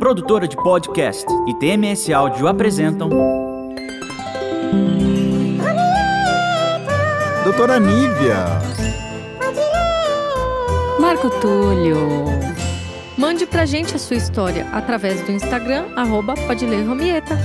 [0.00, 3.10] produtora de podcast e TMS Áudio apresentam.
[7.44, 8.34] Doutora Nívia.
[10.98, 12.24] Marco Túlio.
[13.18, 17.36] Mande pra gente a sua história através do Instagram, arroba pode ler Romieta.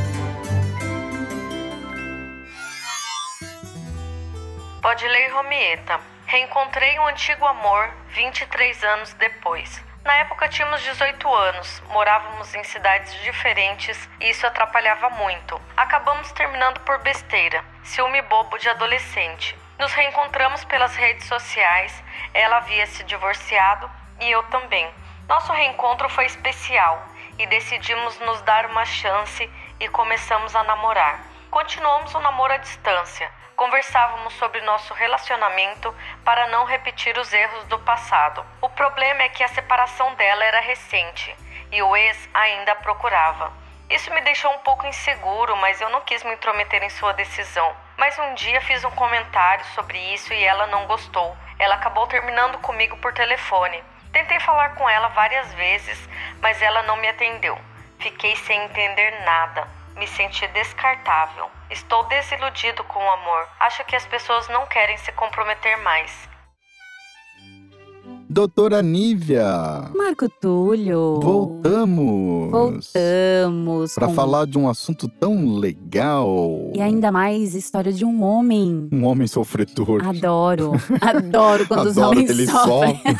[4.81, 5.99] Pode ler Romieta.
[6.25, 9.84] Reencontrei um antigo amor 23 anos depois.
[10.05, 15.59] Na época tínhamos 18 anos, morávamos em cidades diferentes e isso atrapalhava muito.
[15.75, 19.57] Acabamos terminando por besteira, ciúme bobo de adolescente.
[19.79, 22.03] Nos reencontramos pelas redes sociais,
[22.35, 23.89] ela havia se divorciado
[24.21, 24.87] e eu também.
[25.27, 27.03] Nosso reencontro foi especial
[27.39, 29.49] e decidimos nos dar uma chance
[29.79, 31.19] e começamos a namorar.
[31.49, 33.27] Continuamos o namoro à distância.
[33.55, 38.45] Conversávamos sobre nosso relacionamento para não repetir os erros do passado.
[38.61, 41.33] O problema é que a separação dela era recente
[41.71, 43.53] e o ex ainda a procurava.
[43.89, 47.73] Isso me deixou um pouco inseguro, mas eu não quis me intrometer em sua decisão.
[47.97, 51.37] Mas um dia fiz um comentário sobre isso e ela não gostou.
[51.57, 53.81] Ela acabou terminando comigo por telefone.
[54.11, 56.09] Tentei falar com ela várias vezes,
[56.41, 57.57] mas ela não me atendeu.
[57.99, 59.84] Fiquei sem entender nada.
[59.95, 61.49] Me senti descartável.
[61.69, 63.47] Estou desiludido com o amor.
[63.59, 66.29] Acho que as pessoas não querem se comprometer mais.
[68.39, 69.89] Doutora Nívia.
[69.95, 71.21] Marco Túlio.
[71.21, 72.51] Voltamos.
[72.51, 73.95] Voltamos.
[73.95, 76.69] Para com- falar de um assunto tão legal.
[76.75, 78.89] E ainda mais história de um homem.
[78.91, 80.05] Um homem sofredor.
[80.05, 80.73] Adoro.
[80.99, 82.97] Adoro quando os Adoro homens que eles sofrem.
[82.97, 83.15] sofrem.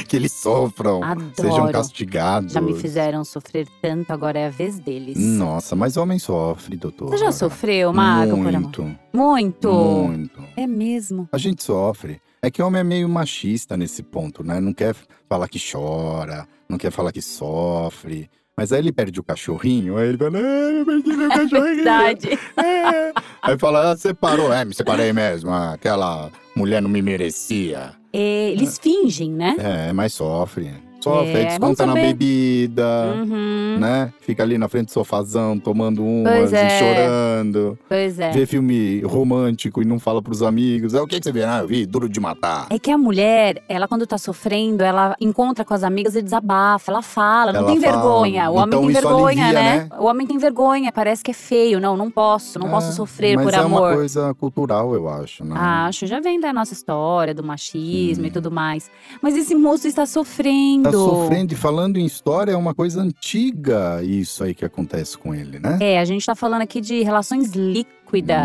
[0.08, 1.04] que eles sofram.
[1.04, 1.30] Adoro.
[1.36, 2.54] Sejam castigados.
[2.54, 5.18] Já me fizeram sofrer tanto, agora é a vez deles.
[5.18, 7.10] Nossa, mas homem sofre, doutor.
[7.10, 8.38] Você já sofreu, Marco?
[8.38, 8.90] Muito.
[9.12, 9.70] Muito.
[9.70, 10.42] Muito.
[10.56, 11.28] É mesmo.
[11.30, 12.22] A gente sofre.
[12.44, 14.60] É que homem é meio machista nesse ponto, né?
[14.60, 14.94] Não quer
[15.26, 18.28] falar que chora, não quer falar que sofre.
[18.54, 21.74] Mas aí ele perde o cachorrinho, aí ele fala, ah, eu perdi meu cachorrinho.
[21.76, 22.38] Verdade.
[22.56, 23.12] É.
[23.42, 24.52] Aí fala, ah, separou.
[24.52, 25.50] É, me separei mesmo.
[25.50, 27.92] ah, Aquela mulher não me merecia.
[28.12, 29.56] É, eles fingem, né?
[29.58, 30.70] É, mas sofre.
[31.04, 32.84] Sofre, É, desconta na bebida,
[33.16, 33.76] Uhum.
[33.78, 34.12] né?
[34.20, 36.78] Fica ali na frente do sofazão, tomando umas Pois e é.
[36.78, 37.78] chorando.
[37.88, 38.30] Pois é.
[38.30, 40.94] Vê filme romântico e não fala pros amigos.
[40.94, 41.44] É, o que, que você vê?
[41.44, 42.66] Ah, eu vi Duro de Matar.
[42.70, 46.90] É que a mulher, ela quando tá sofrendo, ela encontra com as amigas e desabafa,
[46.90, 47.92] ela fala, não Ela tem fala.
[47.92, 48.50] vergonha.
[48.50, 49.88] O homem Então tem isso vergonha, alivia, né?
[49.90, 49.96] né?
[49.98, 51.80] O homem tem vergonha, parece que é feio.
[51.80, 53.80] Não, não posso, não posso É, sofrer mas por é amor.
[53.82, 55.54] uma coisa cultural, eu acho, né?
[55.58, 58.28] Acho, já vem da nossa história, do machismo Sim.
[58.28, 58.90] e tudo mais.
[59.20, 60.90] Mas esse moço está sofrendo.
[60.90, 65.34] Tá sofrendo e falando em história, é uma coisa antiga isso aí que acontece com
[65.34, 65.78] ele, né?
[65.80, 67.94] É, a gente tá falando aqui de relações líquidas.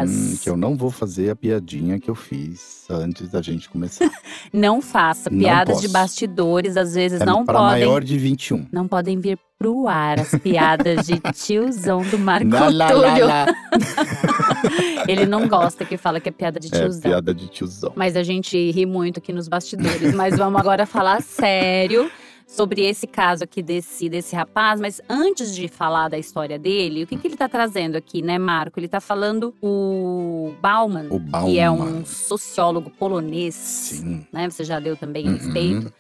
[0.10, 4.10] Hum, que eu não vou fazer a piadinha que eu fiz antes da gente começar.
[4.52, 7.72] Não faça Não piadas de bastidores, às vezes é não para podem.
[7.86, 8.66] maior de 21.
[8.72, 13.28] Não podem vir pro ar as piadas de tiozão do Marco Lá, lá, lá, Túlio.
[13.28, 13.46] lá.
[15.08, 17.02] Ele não gosta que fala que é piada de É, tiozão.
[17.02, 17.92] piada de tiozão.
[17.96, 20.14] Mas a gente ri muito aqui nos bastidores.
[20.16, 22.10] Mas vamos agora falar sério
[22.50, 24.82] sobre esse caso aqui desse, desse rapaz.
[24.82, 28.38] Mas antes de falar da história dele, o que, que ele tá trazendo aqui, né,
[28.40, 28.80] Marco?
[28.80, 31.50] Ele tá falando o Bauman, O Bauman.
[31.52, 33.54] que é um sociólogo polonês.
[33.56, 34.26] Sim.
[34.34, 34.50] Né?
[34.50, 35.38] Você já leu também a Uhum.
[35.38, 35.94] respeito.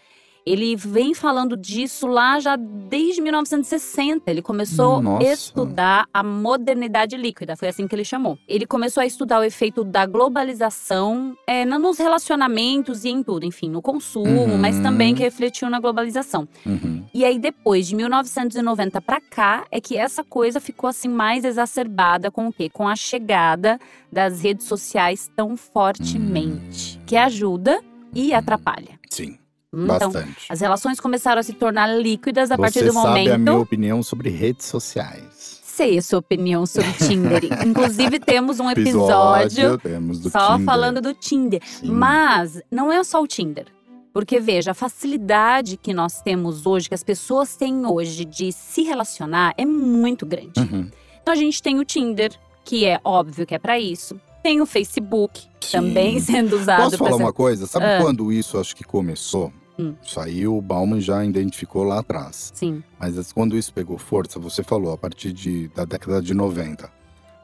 [0.45, 4.29] Ele vem falando disso lá já desde 1960.
[4.31, 5.27] Ele começou Nossa.
[5.27, 8.37] a estudar a modernidade líquida, foi assim que ele chamou.
[8.47, 13.69] Ele começou a estudar o efeito da globalização é, nos relacionamentos e em tudo, enfim,
[13.69, 14.57] no consumo, Uhum.
[14.57, 16.47] mas também que refletiu na globalização.
[16.65, 17.03] Uhum.
[17.13, 22.29] E aí, depois de 1990 pra cá, é que essa coisa ficou assim mais exacerbada
[22.31, 22.69] com o quê?
[22.69, 23.79] Com a chegada
[24.11, 27.01] das redes sociais tão fortemente, Hum.
[27.05, 27.81] que ajuda
[28.13, 28.99] e atrapalha.
[29.09, 29.37] Sim,
[29.71, 30.35] Então, bastante.
[30.49, 33.31] as relações começaram a se tornar líquidas a Você partir do sabe momento.
[33.33, 35.59] a minha opinião sobre redes sociais.
[35.63, 37.41] Sei a sua opinião sobre Tinder.
[37.65, 40.65] Inclusive, temos um episódio temos do só Tinder.
[40.65, 41.61] falando do Tinder.
[41.63, 41.91] Sim.
[41.91, 43.67] Mas não é só o Tinder.
[44.11, 48.81] Porque, veja, a facilidade que nós temos hoje, que as pessoas têm hoje de se
[48.81, 50.59] relacionar, é muito grande.
[50.59, 50.89] Uhum.
[51.21, 52.31] Então, a gente tem o Tinder,
[52.65, 54.19] que é óbvio que é pra isso.
[54.43, 55.71] Tem o Facebook, Sim.
[55.71, 57.67] também sendo usado Posso falar ser- uma coisa?
[57.67, 57.99] Sabe Ah.
[58.01, 59.53] quando isso acho que começou?
[59.79, 59.95] Hum.
[60.03, 62.51] Isso aí o Bauman já identificou lá atrás.
[62.53, 62.83] Sim.
[62.99, 66.89] Mas as- quando isso pegou força, você falou, a partir de, da década de 90.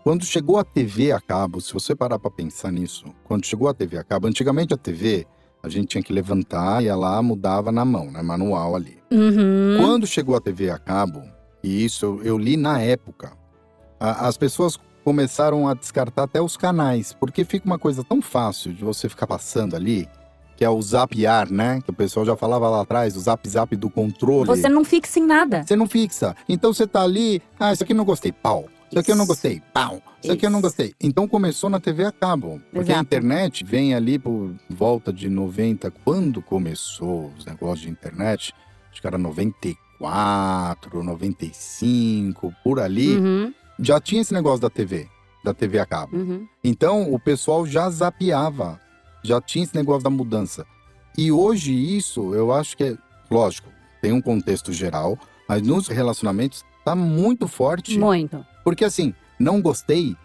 [0.03, 3.73] Quando chegou a TV a cabo, se você parar para pensar nisso, quando chegou a
[3.73, 5.25] TV a cabo, antigamente a TV,
[5.63, 8.21] a gente tinha que levantar, ia lá, mudava na mão, né?
[8.21, 8.99] Manual ali.
[9.11, 9.77] Uhum.
[9.79, 11.23] Quando chegou a TV a cabo,
[11.63, 13.31] e isso eu, eu li na época,
[13.99, 18.73] a- as pessoas começaram a descartar até os canais, porque fica uma coisa tão fácil
[18.73, 20.07] de você ficar passando ali
[20.55, 21.81] que é o zapear, né?
[21.83, 24.47] Que o pessoal já falava lá atrás, o zap zap do controle.
[24.47, 25.63] Você não fixa em nada.
[25.65, 26.35] Você não fixa.
[26.47, 28.65] Então você tá ali, ah, isso aqui eu não gostei, pau.
[28.89, 30.01] Isso aqui eu não gostei, pau.
[30.23, 30.93] Isso aqui eu não gostei.
[31.01, 32.61] Então começou na TV a cabo.
[32.71, 33.01] Porque a Exato.
[33.01, 35.91] internet vem ali por volta de 90.
[36.05, 38.53] Quando começou os negócios de internet,
[38.91, 39.17] acho que era
[39.99, 45.07] 94, 95, por ali, Uhum, já tinha esse negócio da TV,
[45.43, 46.15] da TV a cabo.
[46.15, 46.47] uhum.
[46.63, 48.79] Então o pessoal já zapeava,
[49.25, 50.65] já tinha esse negócio da mudança.
[51.17, 52.97] E hoje isso, eu acho que é,
[53.31, 53.69] lógico,
[54.01, 55.17] tem um contexto geral,
[55.47, 57.97] mas nos relacionamentos tá muito forte.
[57.97, 58.45] Muito.
[58.63, 60.15] Porque assim, não gostei,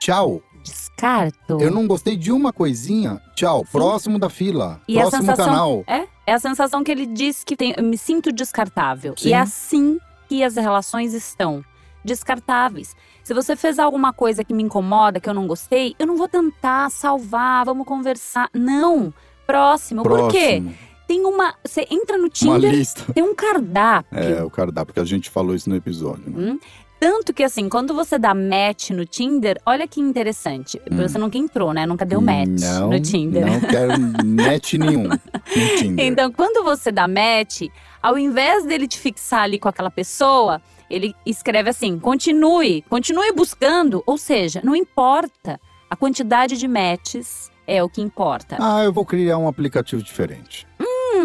[0.00, 0.42] tchau.
[0.62, 1.60] Descarto.
[1.60, 3.60] Eu não gostei de uma coisinha, tchau.
[3.66, 3.72] Sim.
[3.72, 5.84] Próximo da fila, E a próximo sensação- canal.
[5.86, 9.14] É, é a sensação que ele diz que tem, eu me sinto descartável.
[9.18, 9.28] Sim.
[9.28, 9.98] E é assim
[10.28, 11.62] que as relações estão.
[12.04, 12.94] Descartáveis.
[13.22, 16.28] Se você fez alguma coisa que me incomoda, que eu não gostei, eu não vou
[16.28, 18.48] tentar salvar, vamos conversar.
[18.54, 19.12] Não.
[19.46, 20.02] Próximo.
[20.02, 20.60] Por quê?
[20.62, 20.74] Próximo.
[21.06, 21.54] Tem uma.
[21.64, 23.12] Você entra no Uma Tinder, lista.
[23.12, 24.18] tem um cardápio.
[24.18, 26.24] É, o cardápio, porque a gente falou isso no episódio.
[26.30, 26.52] Né?
[26.52, 26.58] Hum?
[26.98, 30.80] Tanto que assim, quando você dá match no Tinder, olha que interessante.
[30.90, 31.84] Você nunca entrou, né?
[31.84, 32.56] Nunca deu match Hum.
[32.80, 33.44] não, no Tinder.
[33.44, 33.92] Não quero
[34.24, 35.18] match nenhum no
[35.78, 36.06] Tinder.
[36.06, 37.62] Então, quando você dá match,
[38.02, 40.62] ao invés dele te fixar ali com aquela pessoa,
[40.94, 44.02] ele escreve assim: continue, continue buscando.
[44.06, 45.60] Ou seja, não importa.
[45.90, 48.56] A quantidade de matches é o que importa.
[48.60, 50.66] Ah, eu vou criar um aplicativo diferente.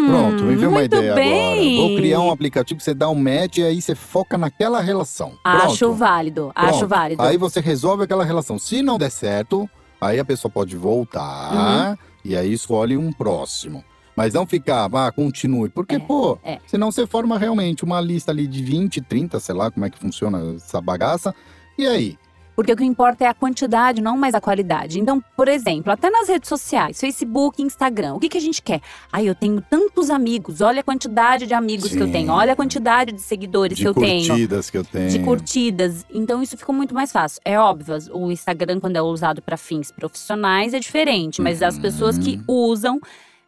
[0.06, 1.74] Pronto, me veio uma Hum, ideia bem.
[1.76, 1.88] agora.
[1.88, 5.32] Vou criar um aplicativo que você dá um match e aí você foca naquela relação.
[5.44, 5.94] Acho Pronto.
[5.98, 6.88] válido, acho Pronto.
[6.88, 7.22] válido.
[7.22, 8.58] Aí você resolve aquela relação.
[8.58, 9.68] Se não der certo,
[10.00, 13.84] aí a pessoa pode voltar e aí escolhe um próximo.
[14.20, 15.70] Mas não ficar, ah, continue.
[15.70, 16.58] Porque, É, pô, é.
[16.66, 19.98] senão você forma realmente uma lista ali de 20, 30, sei lá como é que
[19.98, 21.34] funciona essa bagaça.
[21.78, 22.18] E aí?
[22.54, 25.00] Porque o que importa é a quantidade, não mais a qualidade.
[25.00, 28.82] Então, por exemplo, até nas redes sociais, Facebook, Instagram, o que, que a gente quer?
[29.10, 32.12] Ai, eu tenho tantos amigos, olha a quantidade de amigos que eu Sim.
[32.12, 34.26] tenho, olha a quantidade de seguidores de que eu tenho.
[34.28, 35.08] curtidas que eu tenho.
[35.08, 36.04] de curtidas.
[36.12, 37.40] Então isso ficou muito mais fácil.
[37.42, 42.18] É óbvio, o Instagram, quando é usado para fins profissionais, é diferente, mas as pessoas
[42.18, 43.00] que usam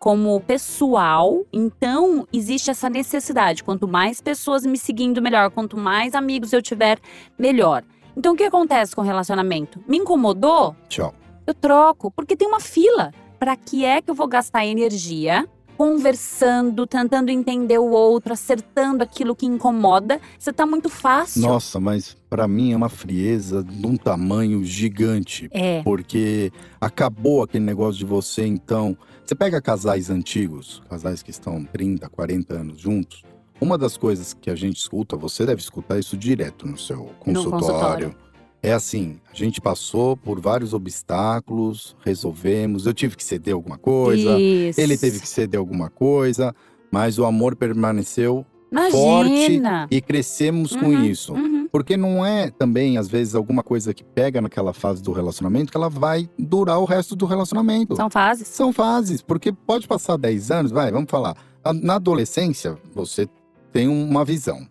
[0.02, 3.62] como pessoal, então existe essa necessidade.
[3.62, 5.48] Quanto mais pessoas me seguindo, melhor.
[5.52, 6.98] Quanto mais amigos eu tiver,
[7.38, 7.84] melhor.
[8.16, 9.78] Então o que acontece com o relacionamento?
[9.86, 10.74] Me incomodou?
[10.88, 11.14] Tchau.
[11.46, 13.12] eu troco, porque tem uma fila.
[13.38, 19.36] Para que é que eu vou gastar energia conversando, tentando entender o outro, acertando aquilo
[19.36, 20.20] que incomoda?
[20.36, 21.42] Você tá muito fácil.
[21.42, 25.48] Nossa, mas pra mim é uma frieza de um tamanho gigante.
[25.52, 28.96] É, Porque acabou aquele negócio de você, então.
[29.32, 33.22] Você pega casais antigos, casais que estão 30, 40 anos juntos.
[33.58, 37.50] Uma das coisas que a gente escuta, você deve escutar isso direto no seu consultório.
[37.50, 38.14] consultório.
[38.62, 44.38] É assim, a gente passou por vários obstáculos, resolvemos, eu tive que ceder alguma coisa,
[44.38, 44.78] isso.
[44.78, 46.54] ele teve que ceder alguma coisa,
[46.90, 48.90] mas o amor permaneceu Imagina.
[48.92, 51.32] forte e crescemos com Uhum, isso.
[51.32, 51.51] Uhum.
[51.72, 55.76] Porque não é também, às vezes, alguma coisa que pega naquela fase do relacionamento que
[55.76, 57.96] ela vai durar o resto do relacionamento.
[57.96, 58.46] São fases.
[58.48, 61.34] São fases, porque pode passar 10 anos, vai, vamos falar.
[61.82, 63.26] Na adolescência, você
[63.72, 64.66] tem uma visão.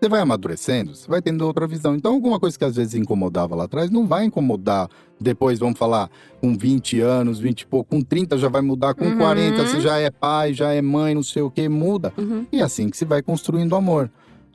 [0.00, 1.94] Você vai amadurecendo, você vai tendo outra visão.
[1.96, 4.88] Então, alguma coisa que às vezes incomodava lá atrás, não vai incomodar
[5.20, 6.08] depois, vamos falar,
[6.40, 9.18] com 20 anos, 20 e pouco, com 30 já vai mudar, com Uhum.
[9.18, 12.12] 40 você já é pai, já é mãe, não sei o que, muda.
[12.16, 12.46] Uhum.
[12.52, 14.08] E é assim que se vai construindo amor.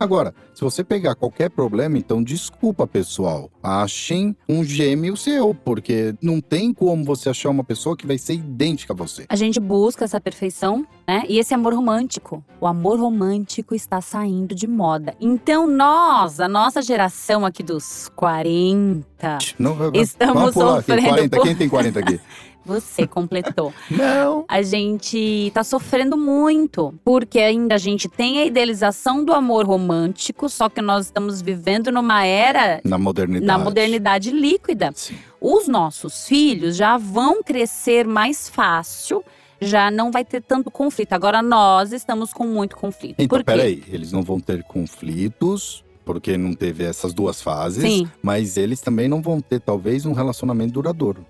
[0.03, 3.49] Agora, se você pegar qualquer problema, então desculpa, pessoal.
[3.63, 8.33] Achem um gêmeo seu, porque não tem como você achar uma pessoa que vai ser
[8.33, 9.25] idêntica a você.
[9.29, 11.23] A gente busca essa perfeição, né?
[11.29, 12.43] E esse amor romântico.
[12.59, 15.15] O amor romântico está saindo de moda.
[15.21, 21.37] Então, nós, a nossa geração aqui dos 40, Não, Estamos vamos pular sofrendo aqui, 40.
[21.37, 22.19] por- Quem tem 40 aqui?
[22.65, 23.73] Você completou.
[23.91, 24.45] não.
[24.47, 30.47] a gente tá sofrendo muito, porque ainda a gente tem a idealização do amor romântico,
[30.49, 33.45] só que nós estamos vivendo numa era Na modernidade.
[33.45, 34.91] na modernidade líquida.
[34.95, 35.15] Sim.
[35.39, 39.23] Os nossos filhos já vão crescer mais fácil,
[39.59, 41.13] já não vai ter tanto conflito.
[41.13, 43.15] Agora nós estamos com muito conflito.
[43.19, 43.43] Então, Por quê?
[43.45, 43.83] peraí.
[43.89, 47.81] Eles não vão ter conflitos, porque não teve essas duas fases.
[47.83, 48.09] Sim.
[48.21, 51.25] Mas eles também não vão ter, talvez, um relacionamento duradouro.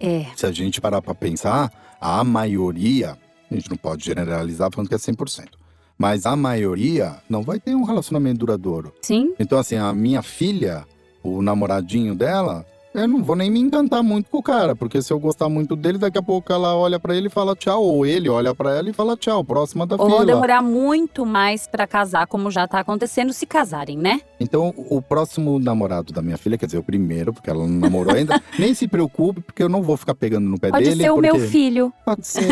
[0.00, 3.16] É, Se a gente parar pra pensar, a maioria,
[3.50, 5.48] a gente não pode generalizar falando que é 100%,
[5.98, 8.92] mas a maioria não vai ter um relacionamento duradouro.
[9.02, 10.84] sim, Então, assim, a minha filha,
[11.22, 12.64] o namoradinho dela,
[12.96, 15.76] eu não vou nem me encantar muito com o cara, porque se eu gostar muito
[15.76, 18.74] dele, daqui a pouco ela olha pra ele e fala tchau, ou ele olha pra
[18.76, 20.16] ela e fala tchau, próxima da Ou fila.
[20.18, 24.20] vão demorar muito mais pra casar, como já tá acontecendo, se casarem, né?
[24.40, 28.14] Então, o próximo namorado da minha filha, quer dizer, o primeiro, porque ela não namorou
[28.14, 31.02] ainda, nem se preocupe, porque eu não vou ficar pegando no pé Pode dele.
[31.04, 31.92] ser o meu filho.
[32.04, 32.46] Pode ser,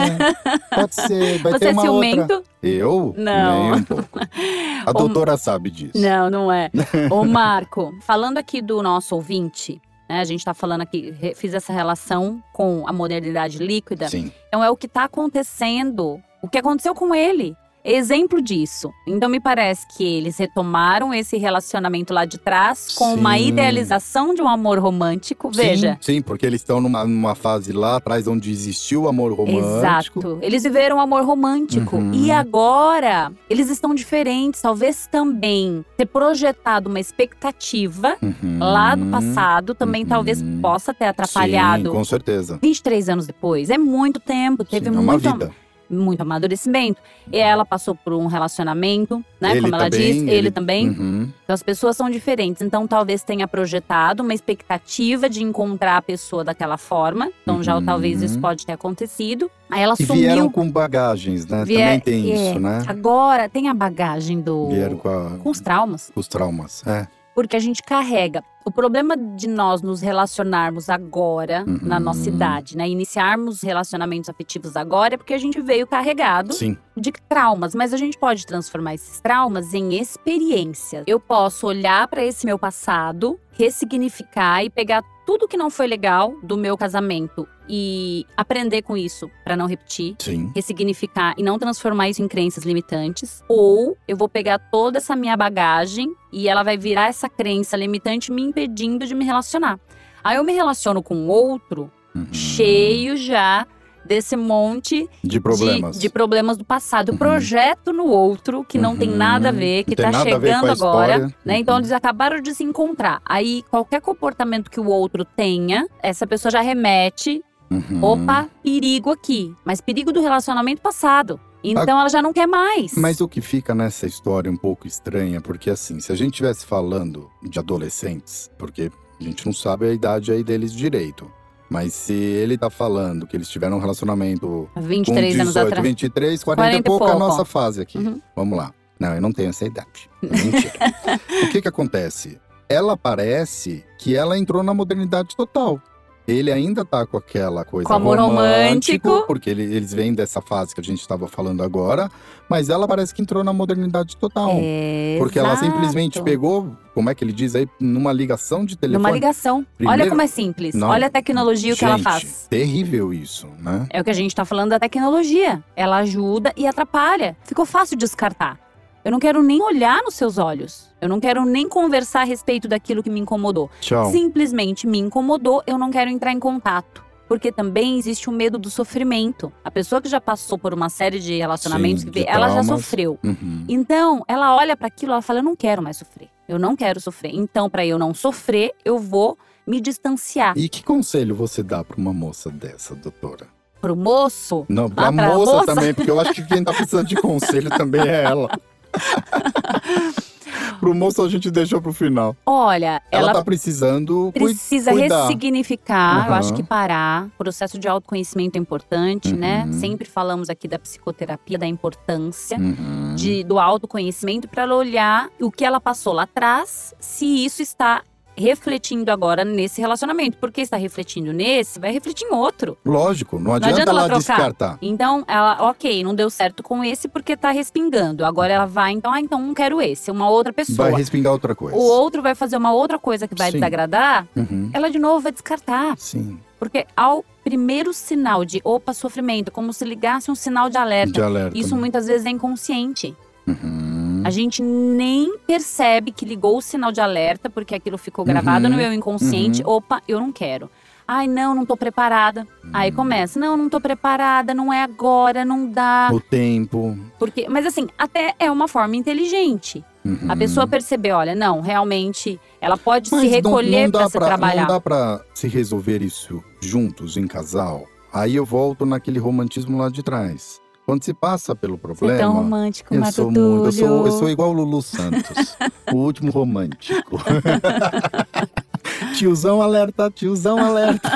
[0.74, 1.38] pode ser.
[1.38, 2.20] Vai Você ter é uma ciumento?
[2.34, 2.42] outra.
[2.62, 3.14] Eu?
[3.16, 3.70] Não.
[3.70, 4.08] Nem um pouco.
[4.86, 5.92] A doutora sabe disso.
[6.00, 6.70] Não, não é.
[7.10, 10.20] Ô, Marco, falando aqui do nosso ouvinte, né?
[10.20, 14.08] A gente tá falando aqui, fiz essa relação com a modernidade líquida.
[14.08, 14.32] Sim.
[14.48, 17.56] Então é o que tá acontecendo, o que aconteceu com ele.
[17.84, 18.92] Exemplo disso.
[19.06, 23.48] Então me parece que eles retomaram esse relacionamento lá de trás com uma Sim.
[23.48, 25.50] idealização de um amor romântico.
[25.50, 25.98] Veja.
[26.00, 29.76] Sim, porque eles estão numa, numa fase lá atrás onde existiu o amor romântico.
[30.18, 30.38] Exato.
[30.40, 31.96] Eles viveram um amor romântico.
[31.96, 32.12] Uhum.
[32.14, 34.60] E agora, eles estão diferentes.
[34.62, 38.58] Talvez também ter projetado uma expectativa Uhum.
[38.60, 40.08] lá do passado também Uhum.
[40.08, 41.90] talvez possa ter atrapalhado.
[41.90, 42.58] Sim, com certeza.
[42.62, 45.50] 23 anos depois, é muito tempo, teve Sim, é uma vida.
[45.88, 47.00] Muito amadurecimento.
[47.32, 49.52] E ela passou por um relacionamento, né?
[49.52, 50.88] Ele como ela também, diz, ele, ele- também.
[50.90, 51.30] Uhum.
[51.44, 52.62] Então as pessoas são diferentes.
[52.62, 57.30] Então talvez tenha projetado uma expectativa de encontrar a pessoa daquela forma.
[57.42, 57.84] Então já Uhum.
[57.84, 59.50] talvez isso pode ter acontecido.
[59.70, 60.22] Aí ela E sumiu.
[60.22, 61.64] vieram com bagagens, né?
[61.64, 62.50] Vier- Também tem é.
[62.50, 62.82] isso, né?
[62.86, 64.68] Agora tem a bagagem do.
[64.68, 66.10] Vieram com, a- com os traumas.
[66.14, 66.86] com os traumas.
[66.86, 67.06] É.
[67.34, 68.42] Porque a gente carrega.
[68.64, 71.80] O problema de nós nos relacionarmos agora, Uhum.
[71.82, 72.88] na nossa idade, né?
[72.88, 76.76] Iniciarmos relacionamentos afetivos agora é porque a gente veio carregado Sim.
[76.96, 77.74] de traumas.
[77.74, 81.04] Mas a gente pode transformar esses traumas em experiências.
[81.06, 86.34] Eu posso olhar para esse meu passado, ressignificar e pegar tudo que não foi legal
[86.42, 90.52] do meu casamento e aprender com isso para não repetir Sim.
[90.54, 95.36] ressignificar e não transformar isso em crenças limitantes, ou eu vou pegar toda essa minha
[95.36, 99.80] bagagem e ela vai virar essa crença limitante me impedindo de me relacionar.
[100.22, 102.32] Aí eu me relaciono com outro Uhum.
[102.32, 103.66] cheio já
[104.04, 105.96] desse monte De problemas.
[105.96, 107.12] de, de problemas do passado.
[107.12, 107.18] Uhum.
[107.18, 109.16] projeto no outro que não tem Uhum.
[109.16, 111.34] nada a ver, que Não tem tá nada a ver chegando com a agora.
[111.44, 111.58] Né?
[111.58, 111.80] Então Uhum.
[111.80, 113.20] eles acabaram de se encontrar.
[113.24, 118.04] Aí qualquer comportamento que o outro tenha, essa pessoa já remete Uhum.
[118.04, 119.52] Opa, perigo aqui.
[119.64, 121.40] Mas perigo do relacionamento passado.
[121.64, 122.92] Então ela já não quer mais.
[122.94, 126.66] Mas o que fica nessa história um pouco estranha, porque assim, se a gente estivesse
[126.66, 131.28] falando de adolescentes, porque a gente não sabe a idade aí deles direito.
[131.74, 135.56] Mas se ele tá falando que eles tiveram um relacionamento Há com 23 18, anos
[135.56, 135.82] atrás.
[135.82, 137.26] 23, 40, 40 e pouco, é a pouco.
[137.26, 137.98] nossa fase aqui.
[137.98, 138.22] Uhum.
[138.36, 138.72] Vamos lá.
[139.00, 140.08] Não, eu não tenho essa idade.
[140.22, 140.72] Mentira.
[141.42, 142.40] o que que acontece?
[142.68, 145.82] Ela parece que ela entrou na modernidade total.
[146.26, 149.24] Ele ainda tá com aquela coisa Com amor romântico.
[149.26, 152.10] porque ele- eles vêm dessa fase que a gente estava falando agora,
[152.48, 154.50] mas ela parece que entrou na modernidade total.
[154.54, 159.02] É, Porque ela simplesmente pegou, como é que ele diz aí, numa ligação de telefone.
[159.02, 159.66] Numa ligação.
[159.76, 160.74] Primeiro- Olha como é simples.
[160.74, 160.88] Não.
[160.88, 162.46] Olha a tecnologia o que ela Gente, faz.
[162.48, 163.86] Terrível isso, né?
[163.90, 165.62] É o que a gente tá falando da tecnologia.
[165.76, 167.36] Ela ajuda e atrapalha.
[167.44, 168.58] Ficou fácil descartar.
[169.04, 170.88] Eu não quero nem olhar nos seus olhos.
[170.98, 173.70] Eu não quero nem conversar a respeito daquilo que me incomodou.
[173.80, 174.10] Tchau.
[174.10, 177.04] Simplesmente me incomodou, eu não quero entrar em contato.
[177.28, 179.52] Porque também existe o medo do sofrimento.
[179.62, 183.18] A pessoa que já passou por uma série de relacionamentos, Sim, que ela já sofreu.
[183.22, 183.64] Uhum.
[183.68, 186.28] Então, ela olha para aquilo, ela fala: "Eu não quero mais sofrer.
[186.46, 187.32] Eu não quero sofrer.
[187.34, 190.52] Então, para eu não sofrer, eu vou me distanciar".
[190.56, 193.46] E que conselho você dá pra uma moça dessa, doutora?
[193.80, 195.66] Pro moço, Não, pra, pra moça, moça?
[195.66, 198.50] também, porque eu acho que quem tá precisando de conselho também é ela.
[200.78, 202.36] pro moço a gente deixou pro final.
[202.46, 205.22] olha, Ela, ela, tá precisando precisa cuidar.
[205.22, 206.28] ressignificar.
[206.28, 207.26] Eu acho que parar.
[207.26, 209.64] O processo de autoconhecimento é importante, né?
[209.66, 209.72] Uhum.
[209.72, 212.58] Sempre falamos aqui da psicoterapia, da importância.
[212.58, 213.14] Uhum.
[213.14, 218.02] de, do autoconhecimento para ela olhar o que ela passou lá atrás, se isso está
[218.36, 220.36] refletindo agora nesse relacionamento.
[220.38, 222.76] Porque está refletindo nesse, vai refletir em outro.
[222.84, 224.78] Lógico, não adianta, adianta ela ela descartar.
[224.82, 228.24] Então, ela, ok, não deu certo com esse porque tá respingando.
[228.24, 230.90] Agora ela vai, então, ah, então não quero esse, uma outra pessoa.
[230.90, 231.76] Vai respingar outra coisa.
[231.76, 233.58] O outro vai fazer uma outra coisa que vai Sim.
[233.58, 234.70] desagradar, Uhum.
[234.72, 235.96] ela de novo vai descartar.
[235.98, 241.12] Sim, Porque ao primeiro sinal de opa, sofrimento, como se ligasse um sinal de alerta.
[241.12, 241.56] de alerta.
[241.58, 243.14] Isso muitas vezes é inconsciente.
[243.46, 244.03] Uhum.
[244.24, 248.70] A gente nem percebe que ligou o sinal de alerta, porque aquilo ficou gravado Uhum,
[248.72, 249.62] no meu inconsciente.
[249.64, 250.70] Opa, eu não quero.
[251.06, 252.46] Ai, não, não tô preparada.
[252.72, 252.94] Aí Hum.
[252.94, 256.08] começa, não, não tô preparada, não é agora, não dá.
[256.10, 256.96] O tempo.
[257.18, 259.84] Porque, mas assim, até é uma forma inteligente.
[260.02, 260.30] Uhum.
[260.30, 264.62] A pessoa perceber, olha, não, realmente, ela pode Mas se recolher pra se trabalhar.
[264.62, 267.84] Não dá pra se resolver isso juntos, em casal.
[268.12, 270.60] Aí eu volto naquele romantismo lá de trás.
[270.86, 272.18] Quando se passa pelo Você é problema.
[272.18, 275.56] tão romântico, eu sou muito, eu sou, eu sou igual o Lulu Santos,
[275.90, 277.18] o último romântico.
[279.16, 281.08] Tiozão alerta, tiozão alerta.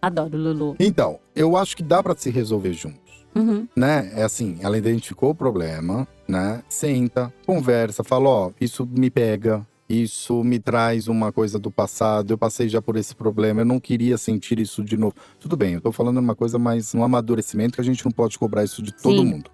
[0.00, 0.76] Adoro, Lulu.
[0.80, 2.98] Então, eu acho que dá pra se resolver juntos.
[3.34, 3.68] Uhum.
[3.76, 4.10] Né?
[4.14, 6.62] É assim, ela identificou o problema, né?
[6.68, 12.38] Senta, conversa, fala, ó, isso me pega, isso me traz uma coisa do passado, eu
[12.38, 15.14] passei já por esse problema, eu não queria sentir isso de novo.
[15.40, 18.38] Tudo bem, eu tô falando uma coisa mais um amadurecimento que a gente não pode
[18.38, 19.24] cobrar isso de todo Sim.
[19.26, 19.50] mundo.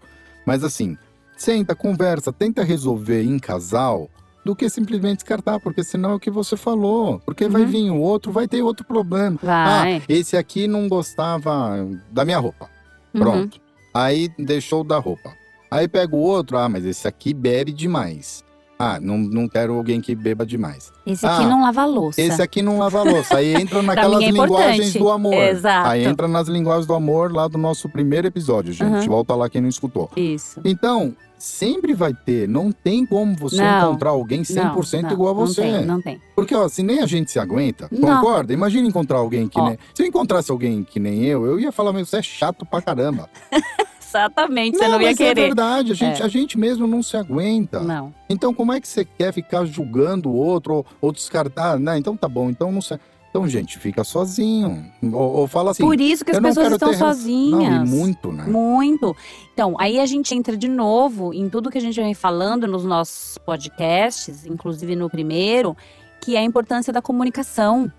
[0.46, 0.98] Mas assim,
[1.38, 4.10] senta, conversa, tenta resolver em casal
[4.44, 7.18] do que simplesmente descartar, porque senão é o que você falou.
[7.24, 7.68] Porque vai Uhum.
[7.68, 9.38] vir o outro, vai ter outro problema.
[9.42, 9.96] Vai.
[9.96, 12.68] Ah, esse aqui não gostava da minha roupa.
[13.14, 13.20] Uhum.
[13.22, 13.60] Pronto.
[13.92, 15.34] Aí deixou da roupa.
[15.68, 18.44] Aí pega o outro, ah, mas esse aqui bebe demais.
[18.78, 20.92] Ah, não, não quero alguém que beba demais.
[21.06, 22.20] Esse aqui Ah, não lava louça.
[22.20, 23.38] Esse aqui não lava louça.
[23.38, 25.32] Aí entra naquelas é linguagens do amor.
[25.34, 25.88] Exato.
[25.88, 28.92] Aí entra nas linguagens do amor lá do nosso primeiro episódio, gente.
[28.92, 29.06] Uhum.
[29.06, 30.10] Volta lá quem não escutou.
[30.14, 30.60] Isso.
[30.62, 32.46] Então, sempre vai ter.
[32.46, 33.88] Não tem como você Não.
[33.88, 34.56] encontrar alguém 100%
[34.94, 35.64] não, não, igual a você.
[35.64, 36.20] Não tem, não tem.
[36.34, 38.16] Porque, ó, se nem a gente se aguenta, Não.
[38.20, 38.52] concorda?
[38.52, 39.68] Imagina encontrar alguém que Ó.
[39.70, 39.78] nem.
[39.94, 42.82] Se eu encontrasse alguém que nem eu, eu ia falar, meu, você é chato pra
[42.82, 43.30] caramba.
[44.08, 45.40] Exatamente, você não, ia mas é querer.
[45.42, 46.24] verdade, a gente, É.
[46.24, 47.80] a gente mesmo não se aguenta.
[47.80, 48.14] não.
[48.28, 51.78] Então, como é que você quer ficar julgando o outro ou, ou descartar?
[51.78, 52.98] Não, então tá bom, então não sei.
[53.30, 54.90] Então, gente, fica sozinho.
[55.02, 55.82] Ou, ou fala assim.
[55.84, 57.70] Por isso que as não pessoas estão ter sozinhas.
[57.70, 58.44] Não, muito, né?
[58.44, 59.14] Muito.
[59.52, 62.82] Então, aí a gente entra de novo em tudo que a gente vem falando nos
[62.82, 65.76] nossos podcasts, inclusive no primeiro,
[66.22, 67.92] que é a importância da comunicação.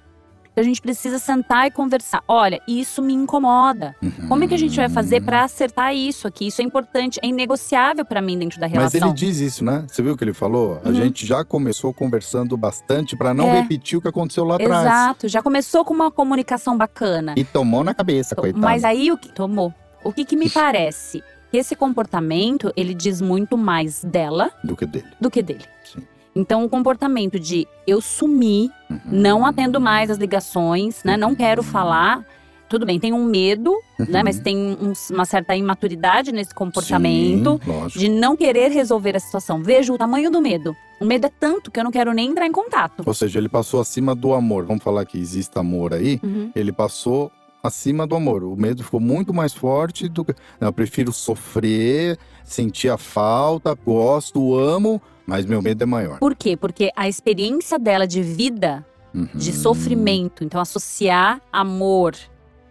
[0.60, 2.24] A gente precisa sentar e conversar.
[2.28, 3.96] Olha, isso me incomoda.
[4.28, 6.48] Como é que a gente vai fazer para acertar isso aqui?
[6.48, 9.08] Isso é importante, é inegociável para mim dentro da Mas relação.
[9.10, 9.86] ele diz isso, né?
[9.88, 10.82] Você viu o que ele falou?
[10.84, 10.96] A Uhum.
[10.96, 13.62] gente já começou conversando bastante pra não É.
[13.62, 14.82] repetir o que aconteceu lá atrás.
[14.86, 17.34] Exato, já começou com uma comunicação bacana.
[17.38, 18.60] E tomou na cabeça, coitado.
[18.60, 19.72] Mas aí o que tomou?
[20.04, 21.24] O que, que me parece?
[21.52, 25.06] Que esse comportamento ele diz muito mais dela Do que dele.
[25.22, 25.66] do que dele.
[25.84, 26.02] Sim.
[26.38, 29.00] Então, o comportamento de eu sumi, Uhum.
[29.06, 31.18] não atendo mais as ligações, né?
[31.18, 32.26] Não quero falar.
[32.70, 34.20] Tudo bem, tem um medo, né?
[34.20, 34.24] Uhum.
[34.26, 39.64] Mas tem um- uma certa imaturidade nesse comportamento Sim, de não querer resolver a situação.
[39.64, 40.76] Veja o tamanho do medo.
[41.00, 43.04] O medo é tanto que eu não quero nem entrar em contato.
[43.06, 44.66] Ou seja, ele passou acima do amor.
[44.66, 46.20] Vamos falar que existe amor aí.
[46.22, 46.52] Uhum.
[46.56, 47.32] Ele passou
[47.64, 48.44] acima do amor.
[48.44, 50.34] O medo ficou muito mais forte do que.
[50.60, 52.18] Não, eu prefiro sofrer,
[52.48, 56.18] sentir a falta, gosto, amo, mas meu medo é maior.
[56.20, 56.56] Por quê?
[56.58, 59.28] Porque a experiência dela de vida Uhum.
[59.34, 60.44] de sofrimento.
[60.44, 62.14] Então, associar amor,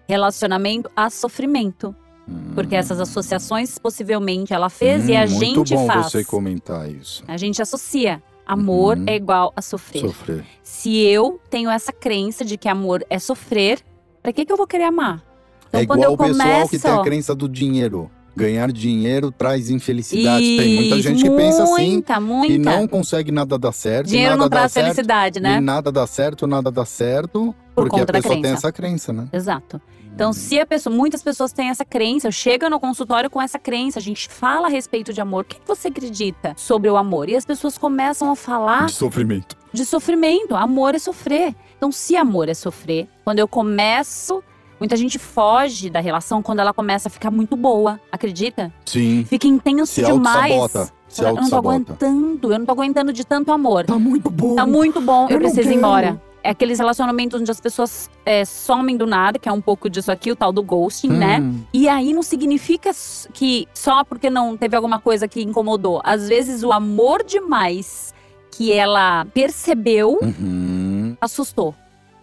[0.09, 1.95] relacionamento a sofrimento.
[2.29, 2.53] Uhum.
[2.55, 6.07] Porque essas associações possivelmente ela fez e Hum, a muito gente bom faz.
[6.13, 7.23] você comentar isso.
[7.29, 8.23] A gente associa.
[8.47, 9.05] Amor Uhum.
[9.09, 10.03] é igual a sofrer.
[10.03, 10.45] Sofrer.
[10.63, 13.81] Se eu tenho essa crença de que amor é sofrer,
[14.23, 15.23] pra que, que eu vou querer amar?
[15.69, 16.71] Então, é igual o pessoal começo.
[16.71, 18.09] que tem a crença do dinheiro.
[18.37, 20.57] Ganhar dinheiro traz infelicidade.
[20.59, 22.53] tem muita gente que pensa assim Muita, muita.
[22.53, 24.09] e não consegue nada dar certo.
[24.09, 25.57] Dinheiro nada não traz certo, felicidade, né?
[25.57, 27.55] E nada dá certo, nada dá certo.
[27.75, 29.27] Por porque a pessoa tem essa crença, né?
[29.33, 29.81] Exato.
[30.15, 33.99] Então, se a pessoa, muitas pessoas têm essa crença, chega no consultório com essa crença,
[33.99, 35.43] a gente fala a respeito de amor.
[35.43, 37.29] O que você acredita sobre o amor?
[37.29, 39.55] E as pessoas começam a falar De sofrimento.
[39.75, 40.55] de sofrimento.
[40.57, 41.55] Amor é sofrer.
[41.77, 44.43] Então, se amor é sofrer, quando eu começo,
[44.79, 48.01] muita gente foge da relação quando ela começa a ficar muito boa.
[48.11, 48.73] Acredita?
[48.85, 49.25] Sim.
[49.29, 50.53] Fica intenso Se demais.
[50.53, 50.97] auto-sabota.
[51.09, 53.87] Se eu não tô aguentando, eu não tô aguentando de tanto amor.
[53.87, 54.55] Tá muito bom.
[54.55, 56.21] Tá muito bom, eu, Eu preciso ir embora.
[56.43, 60.13] É aqueles relacionamentos onde as pessoas é, somem do nada, que é um pouco disso
[60.13, 61.41] aqui, o tal do ghosting, né?
[61.41, 62.91] Hum, E aí não significa
[63.33, 66.01] que só porque não teve alguma coisa que incomodou.
[66.05, 68.15] Às vezes o amor demais
[68.53, 71.17] que ela percebeu uhum.
[71.21, 71.75] assustou.